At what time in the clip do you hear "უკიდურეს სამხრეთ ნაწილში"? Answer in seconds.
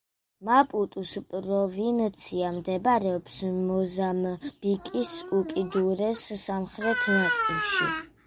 5.41-7.91